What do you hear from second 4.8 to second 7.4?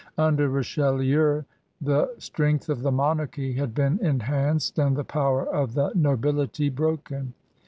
the power of the nobility broken.